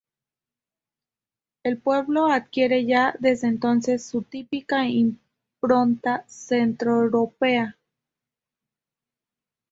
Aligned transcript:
El 1.63 1.77
pueblo 1.79 2.25
adquiere 2.25 2.85
ya 2.87 3.13
desde 3.19 3.45
entonces 3.49 4.03
su 4.03 4.23
típica 4.23 4.87
impronta 4.87 6.25
centroeuropea. 6.27 7.77